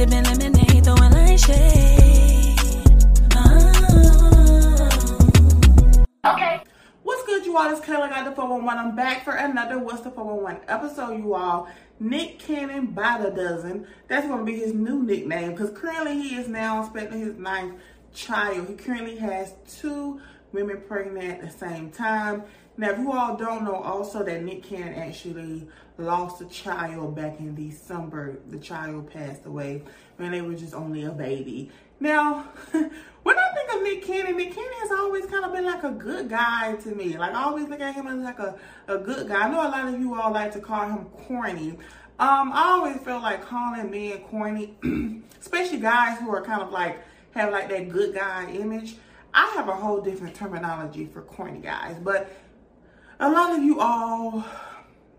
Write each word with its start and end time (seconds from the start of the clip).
Sipping 0.00 0.24
lemonade, 0.24 0.82
throwing 0.82 1.12
light 1.12 1.38
shade. 1.38 2.56
Oh. 3.34 4.88
Okay. 6.24 6.62
What's 7.02 7.26
good, 7.26 7.44
you 7.44 7.54
all? 7.58 7.70
It's 7.70 7.82
Kayla 7.82 8.08
got 8.08 8.24
the 8.24 8.32
411. 8.32 8.78
I'm 8.78 8.96
back 8.96 9.24
for 9.24 9.34
another 9.34 9.78
What's 9.78 10.00
the 10.00 10.10
411 10.10 10.62
episode, 10.68 11.18
you 11.18 11.34
all. 11.34 11.68
Nick 11.98 12.38
Cannon 12.38 12.86
by 12.86 13.20
the 13.22 13.28
dozen. 13.28 13.86
That's 14.08 14.26
going 14.26 14.38
to 14.38 14.44
be 14.46 14.58
his 14.58 14.72
new 14.72 15.02
nickname 15.02 15.50
because 15.50 15.68
currently 15.78 16.14
he 16.14 16.36
is 16.36 16.48
now 16.48 16.80
expecting 16.80 17.20
his 17.20 17.36
ninth 17.36 17.74
child. 18.14 18.68
He 18.68 18.76
currently 18.76 19.16
has 19.16 19.52
two 19.68 20.18
women 20.52 20.80
pregnant 20.88 21.24
at 21.24 21.42
the 21.42 21.50
same 21.50 21.90
time. 21.90 22.44
Now, 22.80 22.92
if 22.92 22.98
you 22.98 23.12
all 23.12 23.36
don't 23.36 23.64
know 23.64 23.74
also 23.74 24.24
that 24.24 24.42
Nick 24.42 24.62
Cannon 24.62 24.94
actually 24.94 25.68
lost 25.98 26.40
a 26.40 26.46
child 26.46 27.14
back 27.14 27.38
in 27.38 27.54
December. 27.54 28.38
The 28.48 28.58
child 28.58 29.10
passed 29.10 29.44
away 29.44 29.82
when 30.16 30.30
they 30.30 30.40
were 30.40 30.54
just 30.54 30.72
only 30.72 31.04
a 31.04 31.10
baby. 31.10 31.70
Now, 32.00 32.48
when 32.70 33.38
I 33.38 33.48
think 33.54 33.74
of 33.74 33.82
Nick 33.82 34.02
Cannon, 34.02 34.34
Nick 34.34 34.54
Cannon 34.54 34.72
has 34.80 34.92
always 34.92 35.26
kind 35.26 35.44
of 35.44 35.52
been 35.52 35.66
like 35.66 35.82
a 35.82 35.90
good 35.90 36.30
guy 36.30 36.74
to 36.76 36.94
me. 36.94 37.18
Like 37.18 37.34
I 37.34 37.42
always 37.42 37.68
look 37.68 37.80
at 37.80 37.94
him 37.94 38.06
as 38.06 38.18
like 38.20 38.38
a, 38.38 38.58
a 38.88 38.96
good 38.96 39.28
guy. 39.28 39.42
I 39.42 39.50
know 39.50 39.60
a 39.60 39.68
lot 39.68 39.86
of 39.86 40.00
you 40.00 40.14
all 40.14 40.32
like 40.32 40.50
to 40.52 40.60
call 40.60 40.88
him 40.88 41.04
corny. 41.26 41.72
Um, 42.18 42.50
I 42.54 42.62
always 42.70 42.96
feel 43.02 43.20
like 43.20 43.44
calling 43.44 43.90
men 43.90 44.20
corny, 44.20 44.74
especially 45.38 45.80
guys 45.80 46.18
who 46.18 46.34
are 46.34 46.42
kind 46.42 46.62
of 46.62 46.70
like 46.70 47.02
have 47.32 47.52
like 47.52 47.68
that 47.68 47.90
good 47.90 48.14
guy 48.14 48.50
image. 48.52 48.96
I 49.34 49.52
have 49.54 49.68
a 49.68 49.76
whole 49.76 50.00
different 50.00 50.34
terminology 50.34 51.04
for 51.04 51.20
corny 51.20 51.60
guys, 51.60 51.96
but 52.02 52.32
a 53.20 53.28
lot 53.28 53.56
of 53.56 53.62
you 53.62 53.78
all 53.78 54.44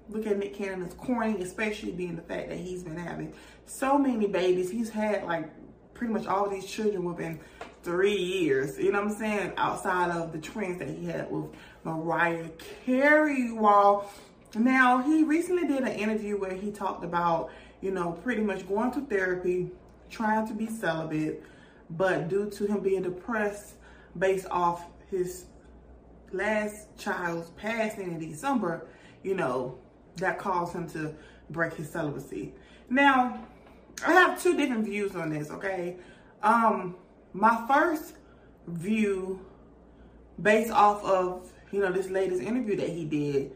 look 0.09 0.25
at 0.25 0.37
Nick 0.37 0.55
Cannon 0.55 0.85
as 0.85 0.93
corny, 0.95 1.41
especially 1.41 1.91
being 1.91 2.15
the 2.15 2.21
fact 2.23 2.49
that 2.49 2.57
he's 2.57 2.83
been 2.83 2.97
having 2.97 3.33
so 3.67 3.97
many 3.97 4.27
babies. 4.27 4.71
He's 4.71 4.89
had 4.89 5.23
like 5.23 5.47
pretty 5.93 6.11
much 6.11 6.25
all 6.25 6.49
these 6.49 6.65
children 6.65 7.03
within 7.03 7.39
three 7.83 8.17
years. 8.17 8.77
You 8.79 8.91
know 8.91 9.03
what 9.03 9.11
I'm 9.11 9.17
saying? 9.17 9.53
Outside 9.55 10.09
of 10.09 10.31
the 10.31 10.39
twins 10.39 10.79
that 10.79 10.89
he 10.89 11.05
had 11.05 11.31
with 11.31 11.45
Mariah 11.83 12.49
Carey, 12.85 13.55
all. 13.57 14.11
Now, 14.55 15.01
he 15.01 15.23
recently 15.23 15.67
did 15.67 15.83
an 15.83 15.93
interview 15.93 16.37
where 16.37 16.53
he 16.53 16.71
talked 16.71 17.05
about, 17.05 17.51
you 17.81 17.91
know, 17.91 18.13
pretty 18.23 18.41
much 18.41 18.67
going 18.67 18.91
to 18.93 19.01
therapy, 19.01 19.71
trying 20.09 20.47
to 20.47 20.53
be 20.53 20.67
celibate, 20.67 21.43
but 21.91 22.27
due 22.27 22.49
to 22.49 22.65
him 22.65 22.81
being 22.81 23.03
depressed 23.03 23.75
based 24.17 24.47
off 24.49 24.85
his 25.09 25.45
last 26.33 26.95
child's 26.97 27.49
passing 27.51 28.11
in 28.11 28.19
December, 28.19 28.87
you 29.23 29.35
know, 29.35 29.77
that 30.17 30.37
caused 30.39 30.73
him 30.73 30.89
to 30.89 31.15
break 31.49 31.73
his 31.73 31.89
celibacy. 31.89 32.53
Now, 32.89 33.45
I 34.05 34.13
have 34.13 34.41
two 34.41 34.57
different 34.57 34.85
views 34.85 35.15
on 35.15 35.29
this, 35.29 35.49
okay? 35.51 35.97
Um, 36.41 36.95
my 37.33 37.65
first 37.67 38.13
view 38.67 39.45
based 40.41 40.71
off 40.71 41.03
of, 41.03 41.51
you 41.71 41.79
know, 41.79 41.91
this 41.91 42.09
latest 42.09 42.41
interview 42.41 42.75
that 42.77 42.89
he 42.89 43.05
did, 43.05 43.51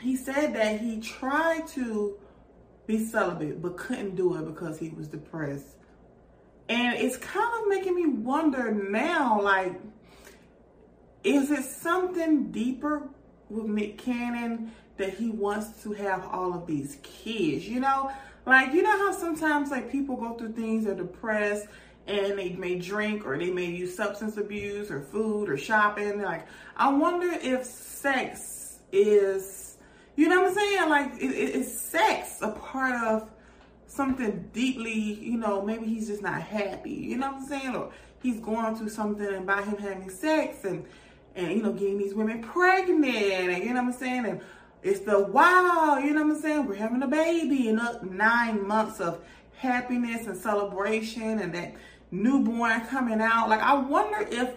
he 0.00 0.16
said 0.16 0.54
that 0.54 0.80
he 0.80 1.00
tried 1.00 1.66
to 1.68 2.16
be 2.86 3.04
celibate 3.04 3.60
but 3.60 3.76
couldn't 3.76 4.16
do 4.16 4.36
it 4.36 4.46
because 4.46 4.78
he 4.78 4.88
was 4.90 5.08
depressed. 5.08 5.76
And 6.68 6.96
it's 6.98 7.16
kind 7.16 7.62
of 7.62 7.68
making 7.68 7.94
me 7.94 8.06
wonder 8.06 8.72
now, 8.72 9.40
like, 9.40 9.74
is 11.24 11.50
it 11.50 11.64
something 11.64 12.50
deeper 12.50 13.08
with 13.50 13.66
Nick 13.66 13.98
Cannon 13.98 14.72
that 14.96 15.14
he 15.14 15.30
wants 15.30 15.82
to 15.82 15.92
have 15.92 16.26
all 16.26 16.54
of 16.54 16.66
these 16.66 16.98
kids? 17.02 17.68
You 17.68 17.80
know, 17.80 18.10
like, 18.46 18.72
you 18.72 18.82
know 18.82 18.96
how 18.98 19.12
sometimes 19.12 19.70
like 19.70 19.90
people 19.90 20.16
go 20.16 20.34
through 20.34 20.52
things, 20.52 20.84
they're 20.84 20.94
depressed 20.94 21.66
and 22.06 22.38
they 22.38 22.54
may 22.54 22.78
drink 22.78 23.26
or 23.26 23.38
they 23.38 23.50
may 23.50 23.66
use 23.66 23.94
substance 23.94 24.38
abuse 24.38 24.90
or 24.90 25.00
food 25.00 25.48
or 25.50 25.58
shopping. 25.58 26.22
Like, 26.22 26.46
I 26.76 26.90
wonder 26.90 27.28
if 27.30 27.64
sex 27.64 28.78
is, 28.92 29.76
you 30.16 30.28
know 30.28 30.42
what 30.42 30.52
I'm 30.52 30.54
saying? 30.54 30.88
Like, 30.88 31.18
is 31.18 31.78
sex 31.78 32.38
a 32.40 32.52
part 32.52 32.94
of 33.04 33.28
something 33.86 34.48
deeply, 34.52 34.92
you 34.92 35.36
know, 35.36 35.60
maybe 35.62 35.86
he's 35.86 36.08
just 36.08 36.22
not 36.22 36.40
happy, 36.40 36.92
you 36.92 37.18
know 37.18 37.32
what 37.32 37.42
I'm 37.42 37.48
saying? 37.48 37.76
Or 37.76 37.90
he's 38.22 38.40
going 38.40 38.76
through 38.76 38.88
something 38.88 39.26
and 39.26 39.46
by 39.46 39.62
him 39.62 39.76
having 39.76 40.10
sex 40.10 40.64
and 40.64 40.86
and 41.38 41.56
you 41.56 41.62
know 41.62 41.72
getting 41.72 41.98
these 41.98 42.14
women 42.14 42.42
pregnant 42.42 43.04
and 43.04 43.62
you 43.62 43.72
know 43.72 43.82
what 43.82 43.92
I'm 43.94 43.98
saying 43.98 44.26
and 44.26 44.40
it's 44.82 45.00
the 45.00 45.18
wow, 45.18 45.98
you 46.02 46.12
know 46.12 46.22
what 46.24 46.36
I'm 46.36 46.40
saying? 46.40 46.66
We're 46.66 46.76
having 46.76 47.02
a 47.02 47.08
baby 47.08 47.68
and 47.68 47.80
up 47.80 48.04
nine 48.04 48.66
months 48.66 49.00
of 49.00 49.20
happiness 49.56 50.26
and 50.26 50.36
celebration 50.36 51.40
and 51.40 51.52
that 51.54 51.74
newborn 52.12 52.82
coming 52.86 53.20
out. 53.20 53.48
Like 53.48 53.60
I 53.60 53.74
wonder 53.74 54.26
if 54.30 54.54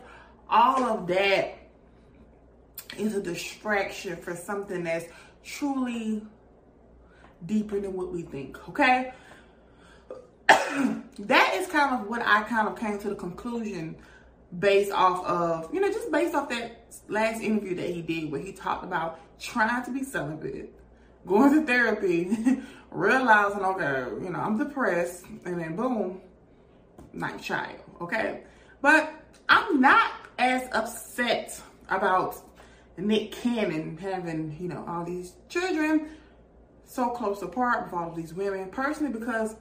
all 0.50 0.84
of 0.84 1.08
that 1.08 1.58
is 2.98 3.16
a 3.16 3.22
distraction 3.22 4.16
for 4.18 4.36
something 4.36 4.84
that's 4.84 5.06
truly 5.44 6.24
deeper 7.46 7.80
than 7.80 7.94
what 7.94 8.12
we 8.12 8.22
think, 8.22 8.70
okay? 8.70 9.14
that 10.48 11.54
is 11.56 11.68
kind 11.68 12.00
of 12.00 12.08
what 12.08 12.22
I 12.22 12.44
kind 12.44 12.68
of 12.68 12.78
came 12.78 13.00
to 13.00 13.10
the 13.10 13.16
conclusion 13.16 13.96
based 14.60 14.92
off 14.92 15.26
of, 15.26 15.74
you 15.74 15.80
know, 15.80 15.92
just 15.92 16.12
based 16.12 16.36
off 16.36 16.50
that 16.50 16.94
last 17.08 17.42
interview 17.42 17.76
that 17.76 17.90
he 17.90 18.02
did 18.02 18.32
where 18.32 18.42
he 18.42 18.52
talked 18.52 18.84
about 18.84 19.20
trying 19.40 19.84
to 19.84 19.92
be 19.92 20.04
celibate, 20.04 20.74
going 21.26 21.52
to 21.54 21.66
therapy, 21.66 22.62
realizing, 22.92 23.64
okay, 23.64 24.06
you 24.24 24.30
know, 24.30 24.40
I'm 24.40 24.58
depressed, 24.58 25.26
and 25.46 25.60
then 25.60 25.76
boom, 25.76 26.22
night 27.14 27.42
child, 27.42 27.80
okay? 28.02 28.44
But 28.82 29.14
I'm 29.48 29.80
not 29.80 30.12
as 30.38 30.68
upset 30.74 31.62
about 31.90 32.38
Nick 32.98 33.32
Cannon 33.32 33.98
having, 33.98 34.56
you 34.60 34.68
know, 34.68 34.84
all 34.88 35.04
these 35.04 35.34
children 35.50 36.10
so 36.86 37.10
close 37.10 37.42
apart 37.42 37.86
with 37.86 37.94
all 37.94 38.10
of 38.10 38.16
these 38.16 38.34
women 38.34 38.70
personally 38.70 39.14
because 39.18 39.56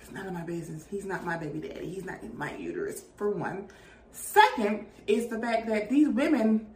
it's 0.00 0.10
none 0.10 0.26
of 0.26 0.32
my 0.32 0.42
business. 0.42 0.86
He's 0.90 1.04
not 1.04 1.24
my 1.24 1.36
baby 1.36 1.60
daddy. 1.60 1.88
He's 1.88 2.04
not 2.04 2.22
in 2.22 2.36
my 2.36 2.56
uterus, 2.56 3.04
for 3.16 3.30
one. 3.30 3.68
Second 4.12 4.86
is 5.06 5.28
the 5.28 5.38
fact 5.38 5.68
that 5.68 5.88
these 5.88 6.08
women 6.08 6.66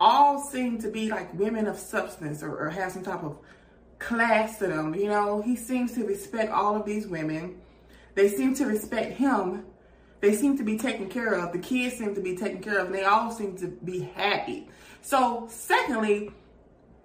all 0.00 0.40
seem 0.40 0.78
to 0.78 0.88
be 0.88 1.10
like 1.10 1.32
women 1.34 1.66
of 1.66 1.78
substance 1.78 2.42
or, 2.42 2.56
or 2.56 2.70
have 2.70 2.92
some 2.92 3.04
type 3.04 3.22
of 3.22 3.38
class 3.98 4.58
to 4.58 4.66
them. 4.66 4.94
You 4.94 5.08
know, 5.08 5.40
he 5.42 5.54
seems 5.54 5.92
to 5.92 6.04
respect 6.04 6.50
all 6.50 6.74
of 6.74 6.84
these 6.84 7.06
women. 7.06 7.60
They 8.14 8.28
seem 8.28 8.54
to 8.56 8.66
respect 8.66 9.12
him. 9.12 9.64
They 10.20 10.34
seem 10.34 10.58
to 10.58 10.64
be 10.64 10.76
taken 10.76 11.08
care 11.08 11.34
of. 11.34 11.52
The 11.52 11.58
kids 11.58 11.96
seem 11.96 12.14
to 12.14 12.20
be 12.20 12.36
taken 12.36 12.60
care 12.60 12.78
of. 12.78 12.86
And 12.86 12.94
they 12.94 13.04
all 13.04 13.30
seem 13.30 13.56
to 13.58 13.68
be 13.68 14.00
happy. 14.00 14.68
So, 15.02 15.46
secondly, 15.50 16.30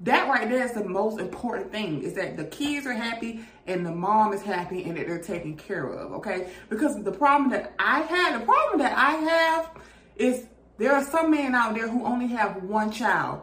that 0.01 0.27
right 0.27 0.47
there 0.49 0.63
is 0.63 0.73
the 0.73 0.83
most 0.83 1.19
important 1.19 1.71
thing 1.71 2.03
is 2.03 2.13
that 2.13 2.37
the 2.37 2.45
kids 2.45 2.85
are 2.85 2.93
happy 2.93 3.41
and 3.65 3.85
the 3.85 3.91
mom 3.91 4.31
is 4.31 4.41
happy 4.41 4.83
and 4.83 4.95
that 4.97 5.07
they're 5.07 5.21
taken 5.21 5.55
care 5.57 5.87
of 5.87 6.11
okay? 6.13 6.49
Because 6.69 7.01
the 7.03 7.11
problem 7.11 7.49
that 7.51 7.73
i 7.79 8.01
had 8.01 8.39
the 8.39 8.45
problem 8.45 8.79
that 8.79 8.97
i 8.97 9.11
have 9.11 9.71
is 10.15 10.45
there 10.77 10.93
are 10.93 11.03
some 11.03 11.31
men 11.31 11.55
out 11.55 11.73
there 11.73 11.87
who 11.87 12.05
only 12.05 12.27
have 12.27 12.63
one 12.63 12.91
child 12.91 13.41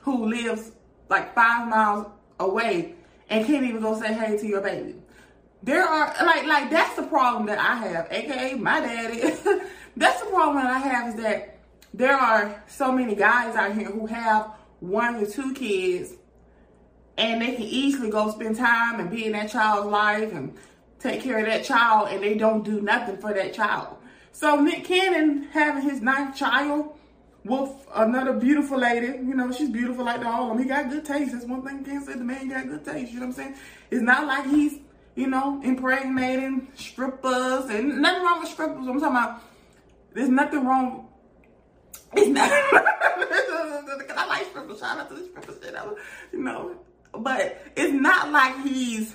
who 0.00 0.26
lives 0.26 0.72
like 1.08 1.34
five 1.34 1.68
miles 1.68 2.06
away 2.38 2.94
and 3.30 3.44
can't 3.46 3.64
even 3.64 3.80
go 3.80 4.00
say 4.00 4.12
hey 4.14 4.38
to 4.38 4.46
your 4.46 4.60
baby. 4.60 4.94
There 5.62 5.82
are 5.82 6.14
like 6.24 6.46
like 6.46 6.70
that's 6.70 6.94
the 6.94 7.02
problem 7.02 7.46
that 7.46 7.58
i 7.58 7.74
have 7.74 8.06
aka 8.10 8.54
my 8.54 8.80
daddy. 8.80 9.20
That's 9.96 10.20
the 10.20 10.26
problem 10.26 10.56
that 10.58 10.70
i 10.70 10.78
have 10.78 11.08
is 11.08 11.22
that 11.22 11.58
there 11.92 12.14
are 12.14 12.62
so 12.68 12.92
many 12.92 13.16
guys 13.16 13.56
out 13.56 13.74
here 13.74 13.90
who 13.90 14.06
have 14.06 14.52
one 14.80 15.16
or 15.16 15.26
two 15.26 15.52
kids 15.54 16.14
and 17.16 17.42
they 17.42 17.52
can 17.52 17.62
easily 17.62 18.10
go 18.10 18.30
spend 18.30 18.56
time 18.56 19.00
and 19.00 19.10
be 19.10 19.26
in 19.26 19.32
that 19.32 19.50
child's 19.50 19.90
life 19.90 20.32
and 20.32 20.56
take 21.00 21.22
care 21.22 21.38
of 21.38 21.46
that 21.46 21.64
child 21.64 22.08
and 22.08 22.22
they 22.22 22.34
don't 22.34 22.64
do 22.64 22.80
nothing 22.80 23.16
for 23.18 23.34
that 23.34 23.52
child. 23.52 23.96
So 24.32 24.60
Nick 24.60 24.84
Cannon 24.84 25.44
having 25.52 25.82
his 25.82 26.00
ninth 26.00 26.36
child 26.36 26.94
with 27.44 27.70
another 27.94 28.34
beautiful 28.34 28.78
lady, 28.78 29.06
you 29.06 29.34
know, 29.34 29.50
she's 29.50 29.70
beautiful 29.70 30.04
like 30.04 30.24
all 30.24 30.44
of 30.44 30.48
them. 30.50 30.58
He 30.62 30.68
got 30.68 30.90
good 30.90 31.04
taste. 31.04 31.32
That's 31.32 31.44
one 31.44 31.62
thing 31.62 31.80
I 31.80 31.82
can't 31.82 32.06
say. 32.06 32.12
The 32.12 32.24
man 32.24 32.48
got 32.48 32.68
good 32.68 32.84
taste. 32.84 33.12
You 33.12 33.20
know 33.20 33.26
what 33.26 33.38
I'm 33.38 33.44
saying? 33.44 33.54
It's 33.90 34.02
not 34.02 34.26
like 34.26 34.46
he's, 34.46 34.78
you 35.16 35.26
know, 35.26 35.60
impregnating 35.64 36.68
strippers 36.76 37.64
and 37.70 38.00
nothing 38.00 38.22
wrong 38.22 38.40
with 38.40 38.50
strippers. 38.50 38.86
I'm 38.86 39.00
talking 39.00 39.06
about 39.06 39.42
there's 40.14 40.28
nothing 40.28 40.64
wrong. 40.64 41.07
It's 42.14 42.28
not. 42.28 42.50
I 44.16 44.26
like 44.26 44.46
strippers. 44.46 44.80
Shout 44.80 44.98
out 44.98 45.08
to 45.08 45.14
the 45.14 45.24
strippers. 45.26 45.56
You 46.32 46.42
know, 46.42 46.76
but 47.12 47.62
it's 47.76 47.92
not 47.92 48.30
like 48.30 48.62
he's 48.62 49.14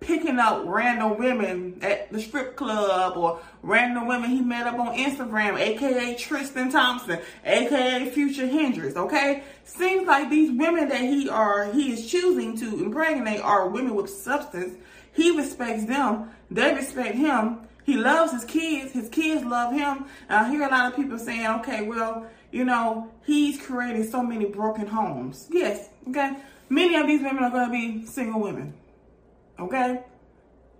picking 0.00 0.38
up 0.38 0.62
random 0.64 1.18
women 1.18 1.78
at 1.82 2.10
the 2.10 2.20
strip 2.20 2.56
club 2.56 3.16
or 3.16 3.38
random 3.62 4.06
women 4.06 4.30
he 4.30 4.40
met 4.40 4.66
up 4.66 4.78
on 4.78 4.96
Instagram, 4.96 5.58
aka 5.58 6.14
Tristan 6.16 6.70
Thompson, 6.70 7.20
aka 7.44 8.10
Future 8.10 8.46
Hendrix, 8.46 8.96
okay? 8.96 9.44
Seems 9.64 10.06
like 10.06 10.30
these 10.30 10.50
women 10.50 10.88
that 10.88 11.02
he 11.02 11.28
are 11.28 11.70
he 11.72 11.92
is 11.92 12.10
choosing 12.10 12.56
to 12.58 12.82
impregnate 12.82 13.40
are 13.40 13.68
women 13.68 13.94
with 13.94 14.10
substance. 14.10 14.78
He 15.12 15.36
respects 15.36 15.84
them, 15.84 16.30
they 16.50 16.74
respect 16.74 17.14
him. 17.14 17.60
He 17.90 17.96
loves 17.96 18.30
his 18.30 18.44
kids, 18.44 18.92
his 18.92 19.08
kids 19.08 19.44
love 19.44 19.72
him. 19.72 20.04
And 20.28 20.46
I 20.46 20.48
hear 20.48 20.62
a 20.62 20.70
lot 20.70 20.92
of 20.92 20.96
people 20.96 21.18
saying, 21.18 21.44
okay, 21.58 21.82
well, 21.82 22.24
you 22.52 22.64
know, 22.64 23.10
he's 23.26 23.60
creating 23.60 24.08
so 24.08 24.22
many 24.22 24.44
broken 24.44 24.86
homes. 24.86 25.48
Yes, 25.50 25.88
okay? 26.08 26.36
Many 26.68 26.94
of 26.94 27.08
these 27.08 27.20
women 27.20 27.42
are 27.42 27.50
going 27.50 27.66
to 27.66 27.72
be 27.72 28.06
single 28.06 28.42
women. 28.42 28.74
Okay? 29.58 30.04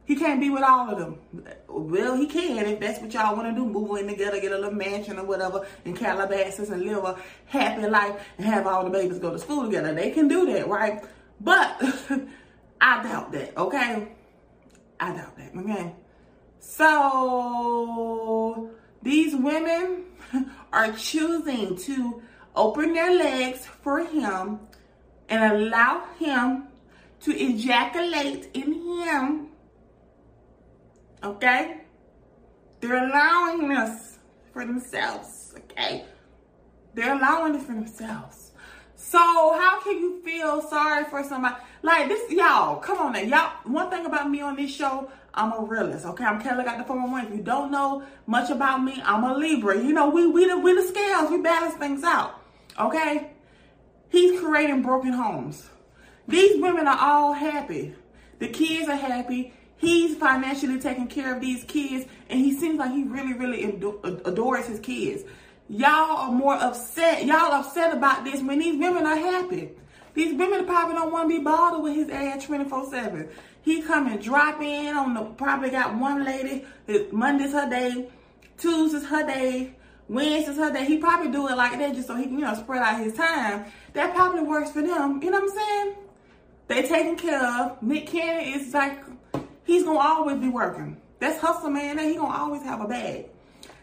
He 0.04 0.14
can't 0.14 0.38
be 0.38 0.50
with 0.50 0.62
all 0.62 0.88
of 0.88 0.98
them. 1.00 1.18
Well, 1.66 2.14
he 2.14 2.26
can 2.26 2.64
if 2.64 2.78
that's 2.78 3.00
what 3.00 3.12
y'all 3.12 3.34
want 3.34 3.48
to 3.48 3.60
do. 3.60 3.66
Move 3.66 3.98
in 3.98 4.06
together, 4.06 4.40
get 4.40 4.52
a 4.52 4.58
little 4.58 4.70
mansion 4.70 5.18
or 5.18 5.24
whatever 5.24 5.66
in 5.84 5.96
Calabasas 5.96 6.70
and 6.70 6.82
live 6.82 7.02
a 7.02 7.18
happy 7.46 7.88
life 7.88 8.24
and 8.38 8.46
have 8.46 8.68
all 8.68 8.84
the 8.84 8.90
babies 8.90 9.18
go 9.18 9.32
to 9.32 9.38
school 9.40 9.64
together. 9.64 9.92
They 9.92 10.12
can 10.12 10.28
do 10.28 10.46
that, 10.52 10.68
right? 10.68 11.02
But 11.40 11.76
I 12.80 13.02
doubt 13.02 13.32
that, 13.32 13.56
okay? 13.56 14.12
I 15.00 15.12
doubt 15.12 15.36
that, 15.38 15.56
okay? 15.56 15.92
So 16.60 17.90
these 19.02 19.34
women 19.34 20.04
are 20.72 20.92
choosing 20.92 21.76
to 21.76 22.22
open 22.54 22.92
their 22.92 23.12
legs 23.16 23.66
for 23.66 24.04
him 24.04 24.60
and 25.28 25.52
allow 25.52 26.04
him 26.18 26.68
to 27.20 27.36
ejaculate 27.36 28.50
in 28.54 28.72
him. 28.72 29.48
Okay? 31.22 31.82
They're 32.80 33.06
allowing 33.08 33.68
this 33.68 34.18
for 34.52 34.64
themselves. 34.64 35.54
Okay? 35.56 36.04
They're 36.94 37.14
allowing 37.14 37.54
it 37.54 37.62
for 37.62 37.72
themselves. 37.72 38.50
So 38.96 39.18
how 39.18 39.80
can 39.80 39.98
you 39.98 40.22
feel 40.22 40.60
sorry 40.62 41.04
for 41.04 41.24
somebody? 41.24 41.56
Like 41.82 42.08
this, 42.08 42.30
y'all, 42.30 42.76
come 42.76 42.98
on 42.98 43.12
now. 43.12 43.20
Y'all, 43.20 43.50
one 43.64 43.90
thing 43.90 44.04
about 44.04 44.30
me 44.30 44.40
on 44.42 44.56
this 44.56 44.74
show, 44.74 45.10
I'm 45.35 45.53
a 45.53 45.62
realist, 45.62 46.05
okay? 46.06 46.25
I'm 46.25 46.41
Kelly 46.41 46.65
got 46.65 46.79
the 46.79 46.85
411. 46.85 47.32
If 47.32 47.38
you 47.38 47.44
don't 47.44 47.71
know 47.71 48.03
much 48.27 48.50
about 48.50 48.82
me, 48.82 49.00
I'm 49.05 49.25
a 49.25 49.35
Libra. 49.37 49.77
You 49.77 49.93
know, 49.93 50.11
we 50.11 50.27
we 50.27 50.47
the 50.47 50.59
we 50.59 50.75
the 50.75 50.82
scales, 50.82 51.31
we 51.31 51.41
balance 51.41 51.75
things 51.75 52.03
out. 52.03 52.43
Okay? 52.79 53.31
He's 54.09 54.41
creating 54.41 54.82
broken 54.82 55.12
homes. 55.12 55.69
These 56.27 56.61
women 56.61 56.87
are 56.87 56.99
all 56.99 57.32
happy. 57.32 57.94
The 58.38 58.49
kids 58.49 58.88
are 58.88 58.97
happy. 58.97 59.53
He's 59.77 60.17
financially 60.17 60.79
taking 60.79 61.06
care 61.06 61.35
of 61.35 61.41
these 61.41 61.65
kids, 61.65 62.06
and 62.29 62.38
he 62.38 62.55
seems 62.55 62.79
like 62.79 62.93
he 62.93 63.05
really, 63.05 63.32
really 63.32 63.65
adores 63.65 64.67
his 64.67 64.81
kids. 64.81 65.25
Y'all 65.69 66.17
are 66.19 66.32
more 66.32 66.55
upset. 66.55 67.25
Y'all 67.25 67.53
upset 67.53 67.94
about 67.94 68.25
this 68.25 68.43
when 68.43 68.59
these 68.59 68.79
women 68.79 69.06
are 69.06 69.17
happy. 69.17 69.71
These 70.14 70.34
women 70.34 70.66
probably 70.66 70.94
don't 70.94 71.12
want 71.12 71.30
to 71.30 71.38
be 71.38 71.42
bothered 71.42 71.82
with 71.82 71.94
his 71.94 72.08
ass 72.08 72.44
24-7. 72.46 73.30
He 73.62 73.82
come 73.82 74.06
and 74.08 74.22
drop 74.22 74.60
in 74.60 74.96
on 74.96 75.14
the, 75.14 75.22
probably 75.22 75.70
got 75.70 75.96
one 75.96 76.24
lady, 76.24 76.64
Monday's 77.12 77.52
her 77.52 77.68
day, 77.68 78.08
Tuesday's 78.58 79.06
her 79.06 79.26
day, 79.26 79.74
Wednesday's 80.08 80.56
her 80.56 80.72
day. 80.72 80.84
He 80.84 80.98
probably 80.98 81.30
do 81.30 81.46
it 81.48 81.56
like 81.56 81.78
that 81.78 81.94
just 81.94 82.08
so 82.08 82.16
he 82.16 82.24
can, 82.24 82.38
you 82.38 82.44
know, 82.44 82.54
spread 82.54 82.82
out 82.82 83.00
his 83.00 83.14
time. 83.14 83.66
That 83.92 84.14
probably 84.14 84.42
works 84.42 84.70
for 84.70 84.82
them. 84.82 85.22
You 85.22 85.30
know 85.30 85.40
what 85.40 85.50
I'm 85.50 85.56
saying? 85.56 85.94
They 86.68 86.82
taken 86.82 87.16
care 87.16 87.44
of. 87.44 87.82
Nick 87.82 88.06
Cannon 88.06 88.60
is 88.60 88.74
like, 88.74 88.98
he's 89.64 89.84
gonna 89.84 89.98
always 89.98 90.38
be 90.38 90.48
working. 90.48 90.96
That's 91.18 91.38
hustle 91.38 91.70
man. 91.70 91.98
He 91.98 92.16
gonna 92.16 92.36
always 92.36 92.62
have 92.62 92.80
a 92.80 92.88
bag. 92.88 93.26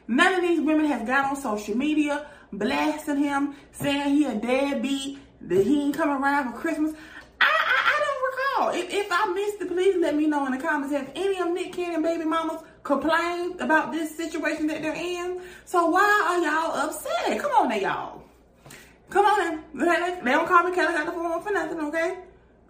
None 0.07 0.33
of 0.33 0.41
these 0.41 0.61
women 0.61 0.85
has 0.85 1.07
got 1.07 1.25
on 1.25 1.35
social 1.35 1.77
media 1.77 2.27
blasting 2.51 3.17
him, 3.17 3.55
saying 3.71 4.15
he 4.15 4.25
a 4.25 4.35
deadbeat, 4.35 5.19
that 5.41 5.65
he 5.65 5.83
ain't 5.83 5.95
coming 5.95 6.21
around 6.21 6.51
for 6.51 6.57
Christmas. 6.59 6.93
I, 7.39 7.45
I, 7.45 7.79
I 7.93 7.99
don't 8.05 8.23
recall. 8.31 8.83
If, 8.83 8.93
if 8.93 9.11
I 9.11 9.33
missed 9.33 9.61
it, 9.61 9.67
please 9.67 9.95
let 9.97 10.15
me 10.15 10.27
know 10.27 10.45
in 10.45 10.51
the 10.53 10.57
comments. 10.57 10.93
Have 10.93 11.11
any 11.15 11.39
of 11.39 11.49
Nick 11.49 11.73
Cannon 11.73 12.01
baby 12.01 12.25
mamas 12.25 12.61
complained 12.83 13.59
about 13.61 13.91
this 13.91 14.15
situation 14.15 14.67
that 14.67 14.81
they're 14.81 14.95
in? 14.95 15.41
So 15.65 15.87
why 15.87 16.25
are 16.29 16.39
y'all 16.39 16.89
upset? 16.89 17.39
Come 17.39 17.51
on 17.51 17.69
now, 17.69 17.75
y'all. 17.75 18.23
Come 19.09 19.25
on. 19.25 19.63
They, 19.73 20.19
they 20.23 20.31
don't 20.31 20.47
call 20.47 20.63
me 20.63 20.75
Kelly 20.75 20.93
got 20.93 21.05
the 21.05 21.11
phone 21.11 21.41
for 21.41 21.51
nothing, 21.51 21.79
okay? 21.81 22.17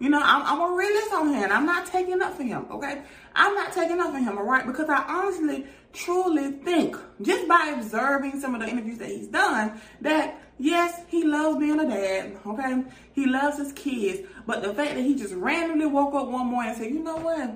You 0.00 0.08
know, 0.08 0.20
I'm, 0.22 0.42
I'm 0.44 0.72
a 0.72 0.76
realist 0.76 1.12
on 1.12 1.34
him. 1.34 1.50
I'm 1.50 1.66
not 1.66 1.86
taking 1.86 2.22
up 2.22 2.36
for 2.36 2.44
him, 2.44 2.66
okay? 2.70 3.02
I'm 3.34 3.54
not 3.54 3.72
taking 3.72 4.00
up 4.00 4.12
for 4.12 4.18
him, 4.18 4.38
all 4.38 4.44
right? 4.44 4.64
Because 4.64 4.88
I 4.88 5.04
honestly, 5.08 5.66
truly 5.92 6.52
think, 6.52 6.96
just 7.20 7.48
by 7.48 7.74
observing 7.76 8.40
some 8.40 8.54
of 8.54 8.60
the 8.60 8.68
interviews 8.68 8.98
that 8.98 9.08
he's 9.08 9.26
done, 9.26 9.80
that 10.00 10.40
yes, 10.58 11.02
he 11.08 11.24
loves 11.24 11.58
being 11.58 11.80
a 11.80 11.88
dad, 11.88 12.36
okay? 12.46 12.84
He 13.12 13.26
loves 13.26 13.58
his 13.58 13.72
kids. 13.72 14.28
But 14.46 14.62
the 14.62 14.72
fact 14.72 14.94
that 14.94 15.02
he 15.02 15.16
just 15.16 15.34
randomly 15.34 15.86
woke 15.86 16.14
up 16.14 16.28
one 16.28 16.46
morning 16.46 16.70
and 16.70 16.80
said, 16.80 16.92
you 16.92 17.02
know 17.02 17.16
what? 17.16 17.50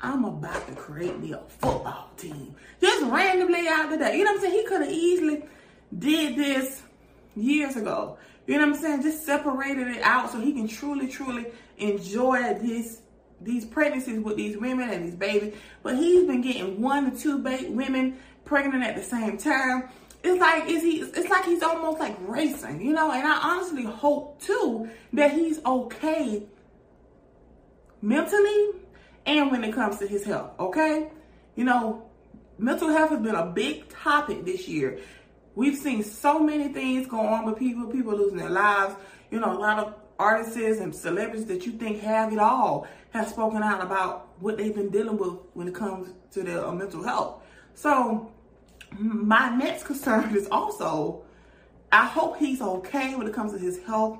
I'm 0.00 0.24
about 0.24 0.66
to 0.66 0.74
create 0.74 1.18
me 1.20 1.32
a 1.32 1.40
football 1.48 2.10
team. 2.16 2.54
Just 2.80 3.04
randomly 3.04 3.66
out 3.68 3.86
of 3.86 3.90
the 3.92 3.98
day. 3.98 4.18
You 4.18 4.24
know 4.24 4.32
what 4.32 4.38
I'm 4.38 4.42
saying? 4.42 4.54
He 4.54 4.64
could 4.64 4.82
have 4.82 4.90
easily 4.90 5.44
did 5.96 6.36
this 6.36 6.82
years 7.34 7.76
ago. 7.76 8.18
You 8.46 8.58
know 8.58 8.66
what 8.66 8.76
I'm 8.76 8.80
saying? 8.80 9.02
Just 9.02 9.26
separated 9.26 9.88
it 9.88 10.02
out 10.02 10.30
so 10.30 10.40
he 10.40 10.52
can 10.52 10.68
truly, 10.68 11.08
truly 11.08 11.46
enjoy 11.78 12.54
this 12.54 13.02
these 13.40 13.66
pregnancies 13.66 14.18
with 14.20 14.36
these 14.36 14.56
women 14.56 14.88
and 14.88 15.04
these 15.04 15.14
babies. 15.14 15.54
But 15.82 15.96
he's 15.96 16.26
been 16.26 16.40
getting 16.40 16.80
one 16.80 17.10
to 17.10 17.18
two 17.18 17.38
ba- 17.38 17.66
women 17.68 18.16
pregnant 18.44 18.82
at 18.82 18.96
the 18.96 19.02
same 19.02 19.36
time. 19.36 19.88
It's 20.22 20.40
like 20.40 20.68
is 20.68 20.82
he? 20.82 21.00
It's 21.00 21.28
like 21.28 21.44
he's 21.44 21.62
almost 21.62 21.98
like 21.98 22.16
racing, 22.20 22.80
you 22.80 22.92
know. 22.92 23.10
And 23.12 23.26
I 23.26 23.38
honestly 23.42 23.84
hope 23.84 24.40
too 24.40 24.90
that 25.12 25.32
he's 25.32 25.60
okay 25.64 26.42
mentally 28.00 28.70
and 29.26 29.50
when 29.50 29.64
it 29.64 29.72
comes 29.74 29.98
to 29.98 30.06
his 30.06 30.24
health. 30.24 30.52
Okay, 30.58 31.10
you 31.56 31.64
know, 31.64 32.08
mental 32.58 32.88
health 32.88 33.10
has 33.10 33.20
been 33.20 33.34
a 33.34 33.46
big 33.46 33.88
topic 33.88 34.44
this 34.44 34.66
year. 34.66 34.98
We've 35.56 35.76
seen 35.76 36.04
so 36.04 36.38
many 36.38 36.68
things 36.68 37.06
go 37.06 37.18
on 37.18 37.46
with 37.46 37.58
people, 37.58 37.86
people 37.86 38.14
losing 38.14 38.36
their 38.36 38.50
lives. 38.50 38.94
You 39.30 39.40
know, 39.40 39.52
a 39.52 39.58
lot 39.58 39.78
of 39.78 39.94
artists 40.18 40.56
and 40.56 40.94
celebrities 40.94 41.46
that 41.46 41.66
you 41.66 41.72
think 41.72 42.00
have 42.02 42.32
it 42.32 42.38
all 42.38 42.86
have 43.10 43.28
spoken 43.28 43.62
out 43.62 43.82
about 43.82 44.28
what 44.38 44.58
they've 44.58 44.74
been 44.74 44.90
dealing 44.90 45.16
with 45.16 45.38
when 45.54 45.66
it 45.66 45.74
comes 45.74 46.12
to 46.32 46.42
their 46.42 46.64
uh, 46.64 46.72
mental 46.72 47.02
health. 47.02 47.42
So, 47.74 48.30
my 48.98 49.48
next 49.48 49.84
concern 49.84 50.36
is 50.36 50.46
also, 50.50 51.22
I 51.90 52.04
hope 52.04 52.36
he's 52.36 52.60
okay 52.60 53.14
when 53.14 53.26
it 53.26 53.32
comes 53.32 53.52
to 53.52 53.58
his 53.58 53.82
health 53.84 54.18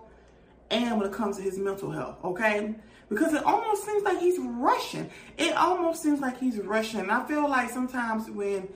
and 0.71 0.99
when 0.99 1.09
it 1.09 1.13
comes 1.13 1.37
to 1.37 1.43
his 1.43 1.59
mental 1.59 1.91
health, 1.91 2.17
okay? 2.25 2.75
Because 3.09 3.35
it 3.35 3.45
almost 3.45 3.85
seems 3.85 4.03
like 4.03 4.19
he's 4.19 4.39
rushing. 4.39 5.09
It 5.37 5.55
almost 5.55 6.03
seems 6.03 6.21
like 6.21 6.39
he's 6.39 6.59
rushing. 6.59 7.09
I 7.11 7.25
feel 7.27 7.49
like 7.49 7.71
sometimes 7.71 8.29
when 8.31 8.69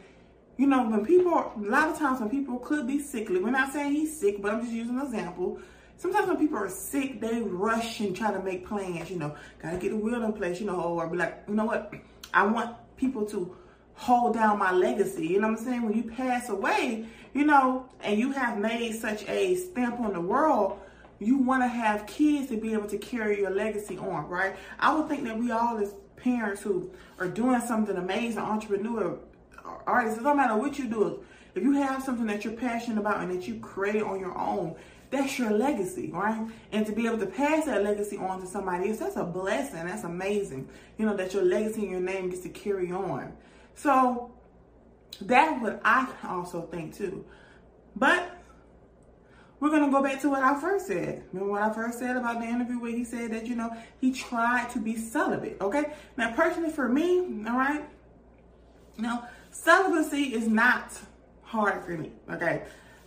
you 0.61 0.67
know, 0.67 0.87
when 0.87 1.07
people, 1.07 1.33
a 1.33 1.53
lot 1.57 1.89
of 1.89 1.99
times 1.99 2.21
when 2.21 2.29
people 2.29 2.59
could 2.59 2.87
be 2.87 3.01
sickly, 3.01 3.41
we're 3.41 3.51
not 3.51 3.73
saying 3.73 3.93
he's 3.93 4.15
sick, 4.15 4.43
but 4.43 4.53
I'm 4.53 4.61
just 4.61 4.73
using 4.73 4.99
an 5.01 5.07
example. 5.07 5.59
Sometimes 5.97 6.29
when 6.29 6.37
people 6.37 6.59
are 6.59 6.69
sick, 6.69 7.19
they 7.19 7.41
rush 7.41 8.01
and 8.01 8.15
try 8.15 8.31
to 8.31 8.43
make 8.43 8.67
plans, 8.67 9.11
you 9.11 9.19
know, 9.19 9.35
gotta 9.63 9.79
get 9.79 9.89
the 9.89 9.97
will 9.97 10.23
in 10.23 10.35
place, 10.35 10.61
you 10.61 10.67
know, 10.67 10.79
or 10.79 11.07
be 11.07 11.17
like, 11.17 11.45
you 11.49 11.55
know 11.55 11.65
what, 11.65 11.95
I 12.35 12.45
want 12.45 12.77
people 12.99 13.25
to 13.29 13.57
hold 13.95 14.35
down 14.35 14.59
my 14.59 14.71
legacy. 14.71 15.29
You 15.29 15.41
know 15.41 15.49
what 15.49 15.61
I'm 15.61 15.65
saying? 15.65 15.83
When 15.83 15.95
you 15.95 16.03
pass 16.03 16.51
away, 16.51 17.07
you 17.33 17.47
know, 17.47 17.89
and 18.03 18.19
you 18.19 18.33
have 18.33 18.59
made 18.59 19.01
such 19.01 19.27
a 19.31 19.55
stamp 19.55 19.99
on 20.01 20.13
the 20.13 20.21
world, 20.21 20.79
you 21.21 21.39
want 21.39 21.63
to 21.63 21.69
have 21.69 22.07
kids 22.07 22.51
to 22.51 22.59
be 22.59 22.75
able 22.75 22.89
to 22.89 22.99
carry 22.99 23.39
your 23.39 23.51
legacy 23.51 23.97
on, 23.97 24.29
right? 24.29 24.57
I 24.79 24.95
would 24.95 25.09
think 25.09 25.25
that 25.25 25.39
we 25.39 25.53
all 25.53 25.79
as 25.79 25.95
parents 26.17 26.61
who 26.61 26.91
are 27.19 27.29
doing 27.29 27.63
something 27.63 27.97
amazing, 27.97 28.41
entrepreneur, 28.41 29.19
artists, 29.87 30.19
it 30.19 30.23
don't 30.23 30.37
matter 30.37 30.57
what 30.57 30.79
you 30.79 30.89
do. 30.89 31.25
If 31.55 31.63
you 31.63 31.73
have 31.73 32.03
something 32.03 32.27
that 32.27 32.45
you're 32.45 32.55
passionate 32.55 32.99
about 32.99 33.21
and 33.21 33.31
that 33.31 33.49
you 33.49 33.59
create 33.61 34.03
on 34.03 34.21
your 34.21 34.37
own, 34.37 34.77
that's 35.11 35.39
your 35.39 35.51
legacy, 35.51 36.11
right? 36.13 36.49
And 36.71 36.87
to 36.87 36.93
be 36.93 37.07
able 37.07 37.19
to 37.19 37.27
pass 37.27 37.65
that 37.67 37.83
legacy 37.83 38.17
on 38.17 38.41
to 38.41 38.47
somebody 38.47 38.91
else, 38.91 38.99
that's 38.99 39.17
a 39.17 39.25
blessing. 39.25 39.85
That's 39.87 40.05
amazing. 40.05 40.69
You 40.99 41.07
know, 41.07 41.17
that 41.17 41.35
your 41.35 41.43
legacy 41.43 41.83
and 41.83 41.91
your 41.91 42.01
name 42.01 42.31
gets 42.31 42.43
to 42.43 42.49
carry 42.49 42.93
on. 42.93 43.33
So 43.75 44.31
that's 45.21 45.61
what 45.61 45.81
I 45.85 46.09
also 46.29 46.63
think 46.63 46.97
too. 46.97 47.25
But 47.97 48.37
we're 49.59 49.71
gonna 49.71 49.91
go 49.91 50.03
back 50.03 50.21
to 50.23 50.31
what 50.31 50.43
I 50.43 50.59
first 50.59 50.87
said. 50.87 51.25
Remember 51.33 51.53
what 51.53 51.63
I 51.63 51.73
first 51.73 51.99
said 51.99 52.17
about 52.17 52.41
the 52.41 52.47
interview 52.47 52.81
where 52.81 52.93
he 52.93 53.05
said 53.05 53.33
that, 53.33 53.47
you 53.47 53.57
know, 53.57 53.77
he 54.01 54.13
tried 54.13 54.71
to 54.71 54.79
be 54.79 54.97
celibate, 54.97 55.59
okay? 55.61 55.93
Now 56.17 56.33
personally 56.35 56.71
for 56.71 56.89
me, 56.89 57.19
all 57.47 57.59
right, 57.59 57.85
now 58.97 59.29
Celibacy 59.51 60.35
is 60.35 60.47
not 60.47 60.99
hard 61.43 61.85
for 61.85 61.93
me, 61.93 62.13
okay? 62.31 62.63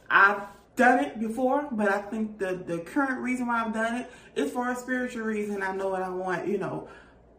I've 0.09 0.41
done 0.75 1.03
it 1.03 1.19
before, 1.19 1.67
but 1.71 1.89
I 1.89 2.01
think 2.01 2.39
the, 2.39 2.55
the 2.55 2.79
current 2.79 3.21
reason 3.21 3.47
why 3.47 3.63
I've 3.63 3.73
done 3.73 3.95
it 3.95 4.11
is 4.35 4.51
for 4.51 4.69
a 4.69 4.75
spiritual 4.75 5.23
reason. 5.23 5.63
I 5.63 5.75
know 5.75 5.89
what 5.89 6.01
I 6.01 6.09
want, 6.09 6.47
you 6.47 6.57
know, 6.57 6.87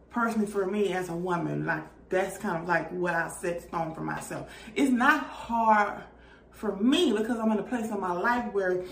personally 0.09 0.47
for 0.47 0.65
me 0.65 0.93
as 0.93 1.09
a 1.09 1.15
woman, 1.15 1.65
like 1.65 1.83
that's 2.09 2.37
kind 2.37 2.57
of 2.57 2.67
like 2.67 2.91
what 2.91 3.13
I 3.13 3.27
set 3.29 3.61
stone 3.61 3.93
for 3.93 4.01
myself. 4.01 4.49
It's 4.75 4.91
not 4.91 5.23
hard 5.23 6.03
for 6.51 6.75
me 6.77 7.11
because 7.11 7.37
I'm 7.37 7.51
in 7.51 7.59
a 7.59 7.63
place 7.63 7.91
in 7.91 7.99
my 7.99 8.13
life 8.13 8.53
where 8.53 8.83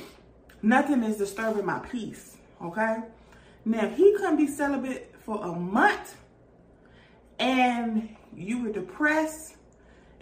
nothing 0.62 1.04
is 1.04 1.18
disturbing 1.18 1.66
my 1.66 1.80
peace. 1.80 2.38
Okay. 2.62 2.98
Now, 3.66 3.86
if 3.86 3.96
he 3.96 4.14
couldn't 4.14 4.38
be 4.38 4.48
celibate 4.48 5.16
for 5.24 5.44
a 5.44 5.54
month 5.54 6.18
and 7.40 8.16
you 8.36 8.64
were 8.64 8.72
depressed, 8.72 9.56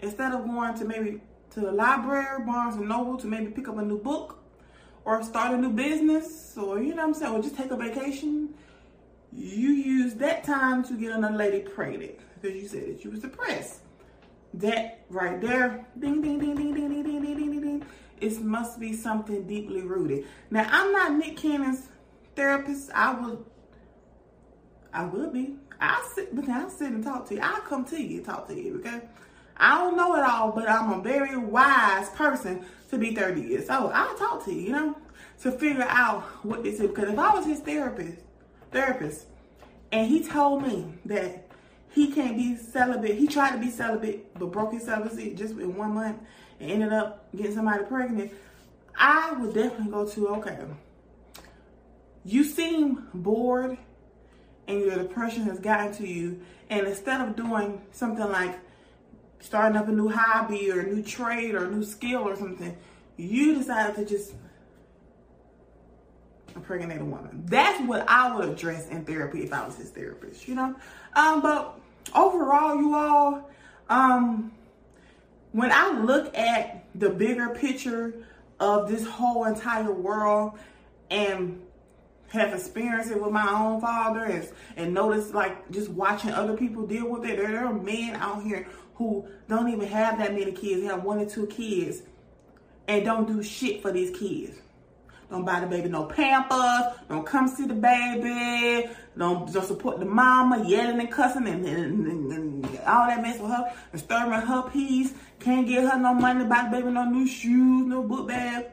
instead 0.02 0.32
of 0.32 0.44
going 0.44 0.74
to 0.74 0.84
maybe 0.84 1.20
to 1.50 1.60
the 1.60 1.72
library, 1.72 2.44
Barnes 2.44 2.76
and 2.76 2.88
Noble 2.88 3.16
to 3.18 3.26
maybe 3.26 3.50
pick 3.50 3.68
up 3.68 3.78
a 3.78 3.82
new 3.82 3.98
book 3.98 4.38
or 5.04 5.22
start 5.22 5.52
a 5.52 5.56
new 5.56 5.70
business 5.70 6.56
or, 6.56 6.80
you 6.80 6.90
know 6.90 7.06
what 7.06 7.08
I'm 7.08 7.14
saying, 7.14 7.32
or 7.34 7.42
just 7.42 7.56
take 7.56 7.70
a 7.70 7.76
vacation, 7.76 8.50
you 9.32 9.70
use 9.70 10.14
that 10.14 10.44
time 10.44 10.84
to 10.84 10.94
get 10.94 11.12
another 11.12 11.36
lady 11.36 11.60
pregnant 11.60 12.18
because 12.40 12.56
you 12.60 12.68
said 12.68 12.86
that 12.88 13.04
you 13.04 13.10
was 13.10 13.20
depressed. 13.20 13.80
That 14.54 15.04
right 15.08 15.40
there, 15.40 15.86
ding, 15.98 16.20
ding, 16.20 16.38
ding, 16.38 16.54
ding, 16.54 16.74
ding, 16.74 16.88
ding, 16.88 17.02
ding, 17.02 17.22
ding, 17.22 17.36
ding, 17.36 17.60
ding, 17.60 17.86
it 18.20 18.40
must 18.40 18.78
be 18.78 18.92
something 18.92 19.46
deeply 19.46 19.82
rooted. 19.82 20.26
Now, 20.50 20.68
I'm 20.70 20.92
not 20.92 21.14
Nick 21.14 21.36
Cannon's 21.36 21.88
therapist. 22.36 22.90
I 22.94 23.14
would, 23.14 23.44
I 24.92 25.04
will 25.04 25.30
be. 25.30 25.56
I'll 25.80 26.04
sit, 26.14 26.34
but 26.36 26.48
I'll 26.48 26.70
sit 26.70 26.92
and 26.92 27.02
talk 27.02 27.26
to 27.28 27.34
you. 27.34 27.40
I'll 27.42 27.62
come 27.62 27.84
to 27.86 28.00
you 28.00 28.22
talk 28.22 28.46
to 28.48 28.54
you, 28.54 28.78
okay? 28.78 29.00
I 29.62 29.78
don't 29.78 29.96
know 29.96 30.16
it 30.16 30.24
all, 30.24 30.50
but 30.50 30.68
I'm 30.68 30.92
a 30.92 31.00
very 31.00 31.36
wise 31.36 32.10
person 32.10 32.66
to 32.90 32.98
be 32.98 33.14
30 33.14 33.42
years 33.42 33.70
old. 33.70 33.92
I'll 33.92 34.16
talk 34.16 34.44
to 34.46 34.52
you, 34.52 34.60
you 34.60 34.72
know, 34.72 34.96
to 35.42 35.52
figure 35.52 35.86
out 35.88 36.24
what 36.44 36.64
this 36.64 36.80
is. 36.80 36.88
Because 36.88 37.10
if 37.10 37.18
I 37.18 37.32
was 37.32 37.46
his 37.46 37.60
therapist, 37.60 38.18
therapist, 38.72 39.26
and 39.92 40.08
he 40.08 40.24
told 40.24 40.64
me 40.64 40.92
that 41.04 41.46
he 41.92 42.10
can't 42.10 42.36
be 42.36 42.56
celibate, 42.56 43.16
he 43.16 43.28
tried 43.28 43.52
to 43.52 43.58
be 43.58 43.70
celibate, 43.70 44.36
but 44.36 44.46
broke 44.46 44.72
his 44.72 44.82
celibacy 44.82 45.32
just 45.34 45.52
in 45.54 45.76
one 45.76 45.94
month 45.94 46.18
and 46.58 46.68
ended 46.68 46.92
up 46.92 47.32
getting 47.32 47.54
somebody 47.54 47.84
pregnant, 47.84 48.32
I 48.96 49.30
would 49.30 49.54
definitely 49.54 49.92
go 49.92 50.08
to, 50.08 50.28
okay, 50.38 50.58
you 52.24 52.42
seem 52.42 53.06
bored 53.14 53.78
and 54.66 54.80
your 54.80 54.96
depression 54.96 55.44
has 55.44 55.60
gotten 55.60 55.92
to 55.94 56.06
you, 56.06 56.40
and 56.68 56.84
instead 56.88 57.20
of 57.20 57.36
doing 57.36 57.80
something 57.92 58.28
like 58.28 58.58
starting 59.42 59.76
up 59.76 59.88
a 59.88 59.92
new 59.92 60.08
hobby 60.08 60.70
or 60.70 60.80
a 60.80 60.86
new 60.86 61.02
trade 61.02 61.54
or 61.54 61.64
a 61.64 61.70
new 61.70 61.84
skill 61.84 62.20
or 62.20 62.36
something, 62.36 62.74
you 63.16 63.54
decided 63.54 63.96
to 63.96 64.04
just 64.04 64.32
impregnate 66.54 67.00
a 67.00 67.04
woman. 67.04 67.42
That's 67.46 67.80
what 67.86 68.08
I 68.08 68.34
would 68.34 68.48
address 68.48 68.88
in 68.88 69.04
therapy 69.04 69.42
if 69.42 69.52
I 69.52 69.66
was 69.66 69.76
his 69.76 69.90
therapist, 69.90 70.46
you 70.46 70.54
know? 70.54 70.74
Um, 71.14 71.42
but 71.42 71.78
overall, 72.14 72.76
you 72.76 72.94
all, 72.94 73.50
um, 73.88 74.52
when 75.50 75.72
I 75.72 75.90
look 76.00 76.36
at 76.36 76.84
the 76.94 77.10
bigger 77.10 77.48
picture 77.50 78.14
of 78.60 78.88
this 78.88 79.04
whole 79.06 79.44
entire 79.44 79.92
world 79.92 80.58
and 81.10 81.60
have 82.28 82.54
experienced 82.54 83.10
it 83.10 83.20
with 83.20 83.32
my 83.32 83.46
own 83.50 83.80
father 83.80 84.24
and, 84.24 84.48
and 84.76 84.94
notice 84.94 85.34
like 85.34 85.70
just 85.70 85.90
watching 85.90 86.30
other 86.30 86.56
people 86.56 86.86
deal 86.86 87.06
with 87.06 87.28
it. 87.28 87.36
There 87.36 87.66
are 87.66 87.74
men 87.74 88.16
out 88.16 88.42
here 88.42 88.66
who 89.02 89.26
don't 89.48 89.68
even 89.68 89.88
have 89.88 90.18
that 90.18 90.32
many 90.32 90.52
kids, 90.52 90.80
they 90.80 90.86
have 90.86 91.02
one 91.02 91.18
or 91.18 91.26
two 91.26 91.46
kids, 91.46 92.02
and 92.86 93.04
don't 93.04 93.26
do 93.26 93.42
shit 93.42 93.82
for 93.82 93.92
these 93.92 94.16
kids. 94.16 94.58
Don't 95.30 95.46
buy 95.46 95.60
the 95.60 95.66
baby 95.66 95.88
no 95.88 96.04
pampers. 96.04 96.94
Don't 97.08 97.24
come 97.24 97.48
see 97.48 97.66
the 97.66 97.74
baby. 97.74 98.90
Don't 99.16 99.50
just 99.50 99.68
support 99.68 99.98
the 99.98 100.04
mama, 100.04 100.62
yelling 100.68 101.00
and 101.00 101.10
cussing 101.10 101.48
and, 101.48 101.64
and, 101.64 102.06
and, 102.06 102.32
and 102.32 102.78
all 102.86 103.06
that 103.06 103.22
mess 103.22 103.40
with 103.40 103.50
her, 103.50 103.72
disturbing 103.92 104.32
her 104.32 104.68
peace. 104.70 105.14
Can't 105.40 105.66
get 105.66 105.90
her 105.90 105.98
no 105.98 106.12
money 106.12 106.40
to 106.40 106.44
buy 106.44 106.64
the 106.64 106.76
baby 106.76 106.92
no 106.92 107.04
new 107.04 107.26
shoes, 107.26 107.86
no 107.86 108.02
book 108.02 108.28
bag. 108.28 108.66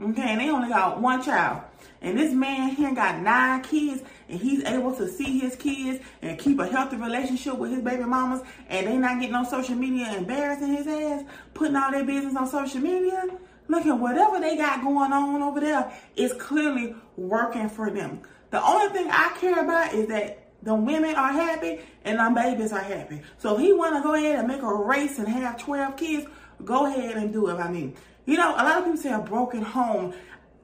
Okay, 0.00 0.22
and 0.22 0.40
they 0.40 0.50
only 0.50 0.68
got 0.68 1.00
one 1.00 1.22
child. 1.22 1.62
And 2.02 2.18
this 2.18 2.32
man 2.32 2.70
here 2.70 2.94
got 2.94 3.20
nine 3.20 3.62
kids, 3.62 4.02
and 4.28 4.40
he's 4.40 4.64
able 4.64 4.94
to 4.96 5.08
see 5.08 5.38
his 5.38 5.54
kids 5.56 6.02
and 6.22 6.38
keep 6.38 6.58
a 6.58 6.66
healthy 6.66 6.96
relationship 6.96 7.56
with 7.56 7.72
his 7.72 7.82
baby 7.82 8.04
mamas, 8.04 8.42
and 8.68 8.86
they 8.86 8.96
not 8.96 9.20
getting 9.20 9.34
on 9.34 9.46
social 9.46 9.74
media 9.74 10.14
embarrassing 10.16 10.74
his 10.74 10.86
ass, 10.86 11.24
putting 11.52 11.76
all 11.76 11.90
their 11.90 12.04
business 12.04 12.34
on 12.36 12.46
social 12.46 12.80
media. 12.80 13.24
Look 13.68 13.86
at 13.86 13.98
whatever 13.98 14.40
they 14.40 14.56
got 14.56 14.82
going 14.82 15.12
on 15.12 15.42
over 15.42 15.60
there 15.60 15.92
is 16.16 16.32
clearly 16.34 16.94
working 17.16 17.68
for 17.68 17.90
them. 17.90 18.20
The 18.50 18.60
only 18.62 18.92
thing 18.92 19.08
I 19.10 19.36
care 19.38 19.62
about 19.62 19.94
is 19.94 20.08
that 20.08 20.38
the 20.62 20.74
women 20.74 21.14
are 21.14 21.32
happy 21.32 21.80
and 22.04 22.18
the 22.18 22.30
babies 22.34 22.72
are 22.72 22.80
happy. 22.80 23.22
So 23.38 23.54
if 23.54 23.60
he 23.60 23.72
want 23.72 23.94
to 23.96 24.02
go 24.02 24.14
ahead 24.14 24.40
and 24.40 24.48
make 24.48 24.62
a 24.62 24.74
race 24.74 25.18
and 25.18 25.28
have 25.28 25.58
12 25.58 25.96
kids, 25.96 26.26
go 26.64 26.86
ahead 26.86 27.16
and 27.16 27.32
do 27.32 27.48
it. 27.48 27.54
I 27.54 27.70
mean, 27.70 27.94
you 28.26 28.36
know, 28.36 28.52
a 28.52 28.62
lot 28.62 28.78
of 28.78 28.84
people 28.84 28.98
say 28.98 29.12
a 29.12 29.20
broken 29.20 29.62
home 29.62 30.14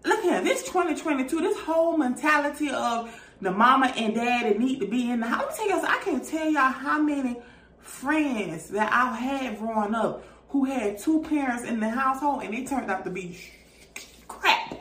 look 0.06 0.25
at 0.25 0.44
this 0.44 0.62
2022, 0.64 1.40
this 1.40 1.58
whole 1.60 1.96
mentality 1.96 2.70
of 2.70 3.14
the 3.40 3.50
mama 3.50 3.92
and 3.96 4.14
daddy 4.14 4.58
need 4.58 4.80
to 4.80 4.86
be 4.86 5.10
in 5.10 5.20
the 5.20 5.26
house. 5.26 5.58
Let 5.58 5.66
me 5.66 5.72
tell 5.72 5.80
you, 5.80 5.86
I 5.86 6.02
can't 6.02 6.25
tell 6.25 6.50
y'all 6.50 6.72
how 6.72 7.02
many 7.02 7.36
friends 7.80 8.70
that 8.70 8.92
I've 8.92 9.18
had 9.18 9.58
growing 9.58 9.94
up 9.94 10.25
who 10.48 10.64
had 10.64 10.98
two 10.98 11.22
parents 11.22 11.64
in 11.64 11.80
the 11.80 11.88
household 11.88 12.42
and 12.42 12.54
they 12.54 12.64
turned 12.64 12.90
out 12.90 13.04
to 13.04 13.10
be 13.10 13.38
crap. 14.28 14.75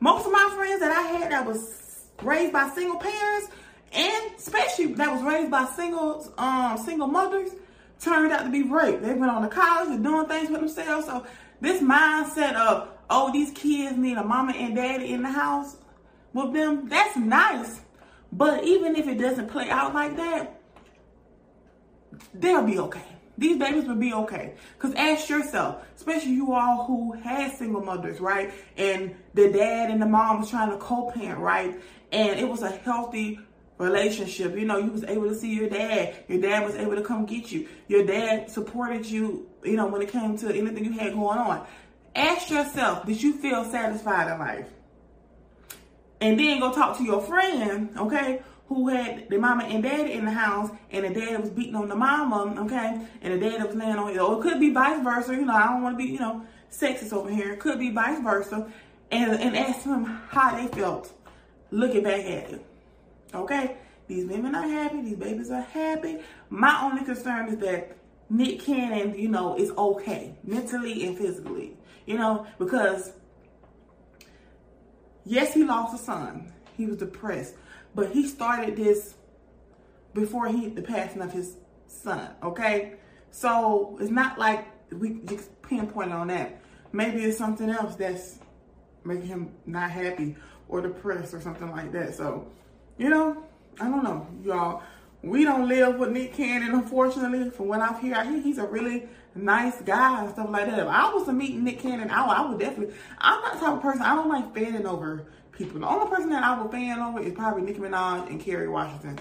Most 0.00 0.26
of 0.26 0.32
my 0.32 0.52
friends 0.56 0.80
that 0.80 0.92
I 0.92 1.02
had 1.02 1.32
that 1.32 1.44
was 1.44 2.06
raised 2.22 2.52
by 2.52 2.68
single 2.70 2.98
parents 2.98 3.48
and 3.92 4.32
especially 4.36 4.86
that 4.94 5.12
was 5.12 5.22
raised 5.22 5.50
by 5.50 5.64
single 5.76 6.32
um 6.36 6.78
single 6.78 7.06
mothers 7.06 7.50
turned 8.00 8.32
out 8.32 8.44
to 8.44 8.50
be 8.50 8.62
great. 8.62 9.02
They 9.02 9.14
went 9.14 9.30
on 9.30 9.42
to 9.42 9.48
college 9.48 9.90
and 9.90 10.04
doing 10.04 10.26
things 10.26 10.48
for 10.48 10.58
themselves. 10.58 11.06
So 11.06 11.26
this 11.60 11.82
mindset 11.82 12.54
of 12.54 12.88
oh, 13.10 13.32
these 13.32 13.50
kids 13.52 13.96
need 13.96 14.18
a 14.18 14.24
mama 14.24 14.52
and 14.52 14.76
daddy 14.76 15.12
in 15.12 15.22
the 15.22 15.30
house 15.30 15.76
with 16.32 16.52
them, 16.52 16.88
that's 16.88 17.16
nice. 17.16 17.80
But 18.30 18.64
even 18.64 18.96
if 18.96 19.08
it 19.08 19.18
doesn't 19.18 19.48
play 19.48 19.70
out 19.70 19.94
like 19.94 20.16
that, 20.16 20.60
they'll 22.34 22.64
be 22.64 22.78
okay. 22.78 23.04
These 23.38 23.56
babies 23.56 23.86
will 23.86 23.94
be 23.94 24.12
okay. 24.12 24.54
Because 24.76 24.94
ask 24.96 25.28
yourself, 25.28 25.86
especially 25.96 26.32
you 26.32 26.52
all 26.52 26.84
who 26.84 27.12
had 27.12 27.56
single 27.56 27.80
mothers, 27.80 28.20
right? 28.20 28.52
And 28.76 29.14
the 29.34 29.50
dad 29.50 29.90
and 29.90 30.02
the 30.02 30.06
mom 30.06 30.40
was 30.40 30.50
trying 30.50 30.70
to 30.70 30.76
co-parent, 30.76 31.38
right? 31.38 31.80
And 32.10 32.38
it 32.40 32.48
was 32.48 32.62
a 32.62 32.70
healthy 32.70 33.38
relationship. 33.78 34.56
You 34.56 34.66
know, 34.66 34.78
you 34.78 34.90
was 34.90 35.04
able 35.04 35.28
to 35.28 35.34
see 35.36 35.54
your 35.54 35.68
dad. 35.68 36.16
Your 36.26 36.40
dad 36.40 36.66
was 36.66 36.74
able 36.74 36.96
to 36.96 37.02
come 37.02 37.26
get 37.26 37.52
you. 37.52 37.68
Your 37.86 38.04
dad 38.04 38.50
supported 38.50 39.06
you, 39.06 39.47
you 39.64 39.76
know, 39.76 39.86
when 39.86 40.02
it 40.02 40.10
came 40.10 40.36
to 40.38 40.48
anything 40.48 40.84
you 40.84 40.92
had 40.92 41.14
going 41.14 41.38
on. 41.38 41.66
Ask 42.14 42.50
yourself, 42.50 43.06
did 43.06 43.22
you 43.22 43.34
feel 43.34 43.64
satisfied 43.64 44.32
in 44.32 44.38
life? 44.38 44.68
And 46.20 46.38
then 46.38 46.58
go 46.60 46.72
talk 46.72 46.96
to 46.98 47.04
your 47.04 47.20
friend, 47.20 47.90
okay, 47.96 48.42
who 48.66 48.88
had 48.88 49.28
the 49.30 49.38
mama 49.38 49.64
and 49.64 49.82
daddy 49.82 50.12
in 50.12 50.24
the 50.24 50.30
house, 50.30 50.70
and 50.90 51.04
the 51.04 51.20
dad 51.20 51.40
was 51.40 51.50
beating 51.50 51.76
on 51.76 51.88
the 51.88 51.94
mama, 51.94 52.60
okay, 52.62 53.00
and 53.22 53.34
the 53.34 53.38
dad 53.38 53.64
was 53.64 53.74
laying 53.74 53.96
on 53.96 54.12
it. 54.12 54.18
Or 54.18 54.38
it 54.38 54.42
could 54.42 54.60
be 54.60 54.72
vice 54.72 55.02
versa. 55.02 55.32
You 55.34 55.46
know, 55.46 55.54
I 55.54 55.68
don't 55.68 55.82
want 55.82 55.98
to 55.98 56.04
be, 56.04 56.10
you 56.10 56.18
know, 56.18 56.44
sexist 56.70 57.12
over 57.12 57.30
here. 57.30 57.52
It 57.52 57.60
could 57.60 57.78
be 57.78 57.90
vice 57.90 58.20
versa. 58.20 58.70
And, 59.10 59.32
and 59.40 59.56
ask 59.56 59.84
them 59.84 60.04
how 60.28 60.54
they 60.54 60.66
felt 60.68 61.10
looking 61.70 62.02
back 62.02 62.20
at 62.20 62.50
it. 62.50 62.66
Okay? 63.32 63.76
These 64.06 64.26
women 64.26 64.54
are 64.54 64.68
happy. 64.68 65.00
These 65.00 65.16
babies 65.16 65.50
are 65.50 65.62
happy. 65.62 66.18
My 66.50 66.82
only 66.82 67.04
concern 67.04 67.48
is 67.48 67.58
that 67.58 67.96
Nick 68.30 68.60
Cannon, 68.60 69.18
you 69.18 69.28
know, 69.28 69.56
is 69.56 69.70
okay 69.70 70.34
mentally 70.44 71.06
and 71.06 71.16
physically. 71.16 71.76
You 72.06 72.18
know, 72.18 72.46
because 72.58 73.12
yes, 75.24 75.54
he 75.54 75.64
lost 75.64 75.94
a 75.94 76.04
son. 76.04 76.52
He 76.76 76.86
was 76.86 76.96
depressed. 76.96 77.54
But 77.94 78.12
he 78.12 78.26
started 78.26 78.76
this 78.76 79.14
before 80.14 80.48
he 80.48 80.68
the 80.68 80.82
passing 80.82 81.22
of 81.22 81.32
his 81.32 81.56
son. 81.86 82.30
Okay? 82.42 82.94
So 83.30 83.98
it's 84.00 84.10
not 84.10 84.38
like 84.38 84.66
we 84.92 85.20
just 85.24 85.60
pinpoint 85.62 86.12
on 86.12 86.28
that. 86.28 86.60
Maybe 86.92 87.24
it's 87.24 87.36
something 87.36 87.68
else 87.68 87.96
that's 87.96 88.38
making 89.04 89.26
him 89.26 89.50
not 89.66 89.90
happy 89.90 90.36
or 90.68 90.80
depressed 90.80 91.34
or 91.34 91.40
something 91.40 91.70
like 91.70 91.92
that. 91.92 92.14
So, 92.14 92.50
you 92.96 93.08
know, 93.08 93.44
I 93.80 93.88
don't 93.88 94.02
know, 94.02 94.26
y'all. 94.42 94.82
We 95.22 95.42
don't 95.42 95.66
live 95.66 95.96
with 95.96 96.10
Nick 96.10 96.34
Cannon, 96.34 96.72
unfortunately. 96.74 97.50
From 97.50 97.68
what 97.68 97.80
I've 97.80 98.00
heard, 98.00 98.12
I 98.12 98.24
hear 98.24 98.40
he's 98.40 98.58
a 98.58 98.66
really 98.66 99.08
nice 99.34 99.80
guy 99.82 100.22
and 100.22 100.30
stuff 100.30 100.48
like 100.48 100.66
that. 100.66 100.78
If 100.78 100.86
I 100.86 101.12
was 101.12 101.26
to 101.26 101.32
meet 101.32 101.56
Nick 101.56 101.80
Cannon, 101.80 102.08
I, 102.10 102.24
I 102.24 102.48
would 102.48 102.60
definitely. 102.60 102.94
I'm 103.18 103.40
not 103.42 103.54
the 103.54 103.60
type 103.60 103.74
of 103.74 103.82
person. 103.82 104.02
I 104.02 104.14
don't 104.14 104.28
like 104.28 104.54
fanning 104.54 104.86
over 104.86 105.26
people. 105.50 105.80
The 105.80 105.88
only 105.88 106.08
person 106.08 106.30
that 106.30 106.44
I 106.44 106.60
would 106.60 106.70
fan 106.70 107.00
over 107.00 107.20
is 107.20 107.32
probably 107.34 107.62
Nicki 107.62 107.80
Minaj 107.80 108.30
and 108.30 108.40
Kerry 108.40 108.68
Washington. 108.68 109.18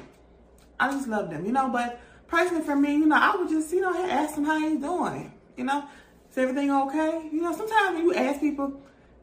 I 0.79 0.91
just 0.91 1.07
love 1.07 1.31
them, 1.31 1.45
you 1.45 1.51
know. 1.51 1.69
But 1.69 1.99
personally, 2.27 2.63
for 2.63 2.75
me, 2.75 2.93
you 2.93 3.07
know, 3.07 3.17
I 3.17 3.35
would 3.35 3.49
just, 3.49 3.73
you 3.73 3.81
know, 3.81 3.93
ask 4.07 4.35
them 4.35 4.45
how 4.45 4.59
he's 4.59 4.79
doing. 4.79 5.33
You 5.55 5.63
know, 5.63 5.83
is 6.29 6.37
everything 6.37 6.69
okay? 6.69 7.27
You 7.31 7.41
know, 7.41 7.55
sometimes 7.55 7.95
when 7.95 8.03
you 8.03 8.13
ask 8.13 8.39
people, 8.39 8.79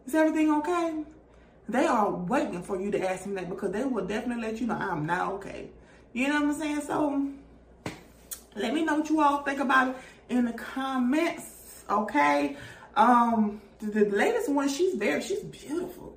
is 0.07 0.15
everything 0.17 0.53
okay? 0.55 1.05
They 1.69 1.87
are 1.87 2.11
waiting 2.11 2.65
for 2.65 2.81
you 2.81 2.91
to 2.91 3.09
ask 3.09 3.23
them 3.23 3.35
that 3.35 3.49
because 3.49 3.71
they 3.71 3.85
will 3.85 4.05
definitely 4.05 4.43
let 4.43 4.61
you 4.61 4.67
know 4.67 4.75
I'm 4.75 5.07
not 5.07 5.33
okay. 5.35 5.71
You 6.15 6.29
know 6.29 6.35
what 6.35 6.55
I'm 6.55 6.61
saying? 6.61 6.81
So 6.83 7.29
let 8.55 8.73
me 8.73 8.85
know 8.85 9.01
what 9.01 9.11
you 9.11 9.21
all 9.21 9.43
think 9.43 9.61
about 9.61 9.89
it 9.89 9.97
in 10.29 10.45
the 10.45 10.53
comments. 10.53 11.85
Okay. 11.91 12.57
Um, 12.97 13.61
the, 13.81 14.05
the 14.05 14.17
latest 14.17 14.49
one, 14.49 14.69
she's 14.69 14.95
very, 14.95 15.21
she's 15.21 15.41
beautiful. 15.41 16.17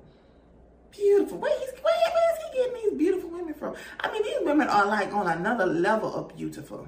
Beautiful. 0.92 1.38
Where, 1.38 1.58
he's, 1.58 1.70
where, 1.82 1.94
where 2.14 2.32
is 2.32 2.44
he 2.44 2.58
getting 2.58 2.90
these 2.90 2.98
beautiful 2.98 3.30
women 3.30 3.54
from? 3.54 3.74
I 4.00 4.10
mean, 4.12 4.22
these 4.22 4.38
women 4.42 4.68
are 4.68 4.86
like 4.86 5.12
on 5.12 5.26
another 5.26 5.66
level 5.66 6.14
of 6.14 6.34
beautiful. 6.36 6.86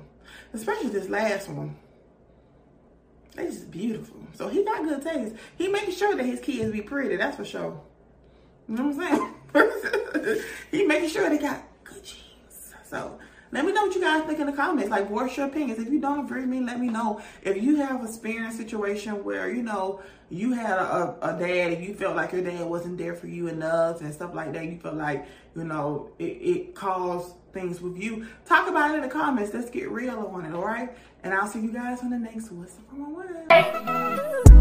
Especially 0.55 0.91
this 0.91 1.09
last 1.09 1.49
one. 1.49 1.77
They 3.35 3.47
just 3.47 3.71
beautiful. 3.73 4.21
So 4.35 4.49
he 4.49 4.65
got 4.65 4.85
good 4.85 5.03
taste. 5.03 5.35
He 5.59 5.67
making 5.67 5.95
sure 5.95 6.15
that 6.17 6.25
his 6.25 6.39
kids 6.39 6.71
be 6.71 6.81
pretty. 6.81 7.17
That's 7.17 7.37
for 7.37 7.45
sure. 7.45 7.81
You 8.69 8.77
know 8.77 8.87
what 8.87 9.07
I'm 9.07 9.35
saying? 9.53 10.45
he 10.71 10.87
making 10.87 11.09
sure 11.09 11.29
they 11.29 11.39
got. 11.39 11.70
So 12.91 13.19
let 13.53 13.65
me 13.65 13.73
know 13.73 13.87
what 13.87 13.95
you 13.95 14.01
guys 14.01 14.25
think 14.25 14.41
in 14.41 14.47
the 14.47 14.53
comments. 14.53 14.91
Like, 14.91 15.09
what's 15.09 15.37
your 15.37 15.47
opinions? 15.47 15.81
If 15.81 15.93
you 15.93 16.01
don't 16.01 16.25
agree 16.25 16.41
with 16.41 16.51
me, 16.51 16.61
let 16.61 16.81
me 16.81 16.89
know. 16.89 17.21
If 17.43 17.63
you 17.63 17.77
have 17.77 18.03
a 18.03 18.05
experienced 18.07 18.59
situation 18.59 19.23
where, 19.23 19.51
you 19.51 19.63
know, 19.63 20.03
you 20.29 20.53
had 20.53 20.79
a, 20.79 21.17
a 21.23 21.39
dad 21.39 21.73
and 21.73 21.85
you 21.85 21.95
felt 21.95 22.17
like 22.17 22.33
your 22.33 22.43
dad 22.43 22.65
wasn't 22.67 22.99
there 22.99 23.15
for 23.15 23.29
you 23.29 23.49
enough 23.49 24.01
and 24.01 24.13
stuff 24.13 24.35
like 24.35 24.53
that, 24.53 24.65
you 24.65 24.79
felt 24.79 24.97
like, 24.97 25.27
you 25.57 25.65
know, 25.65 26.11
it, 26.19 26.25
it 26.25 26.75
caused 26.75 27.35
things 27.53 27.81
with 27.81 27.97
you, 27.97 28.27
talk 28.45 28.69
about 28.69 28.93
it 28.93 28.97
in 28.97 29.03
the 29.03 29.09
comments. 29.09 29.55
Let's 29.55 29.71
get 29.71 29.91
real 29.91 30.31
on 30.33 30.45
it, 30.45 30.55
all 30.55 30.65
right? 30.65 30.97
And 31.23 31.35
I'll 31.35 31.49
see 31.49 31.61
you 31.61 31.73
guys 31.73 32.01
on 32.01 32.11
the 32.11 32.19
next 32.19 32.51
What's 32.51 32.75
the 32.75 32.83
411. 32.91 34.60